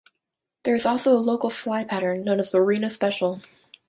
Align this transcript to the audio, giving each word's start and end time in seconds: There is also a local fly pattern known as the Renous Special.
There 0.63 0.73
is 0.73 0.87
also 0.87 1.13
a 1.15 1.21
local 1.21 1.51
fly 1.51 1.83
pattern 1.83 2.23
known 2.23 2.39
as 2.39 2.49
the 2.51 2.57
Renous 2.57 2.93
Special. 2.93 3.39